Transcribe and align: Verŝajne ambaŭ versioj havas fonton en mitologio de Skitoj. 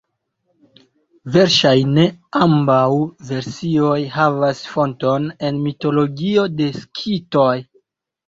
Verŝajne 1.33 2.05
ambaŭ 2.45 2.87
versioj 3.31 3.99
havas 4.15 4.63
fonton 4.71 5.29
en 5.51 5.61
mitologio 5.69 6.47
de 6.63 6.73
Skitoj. 6.81 7.55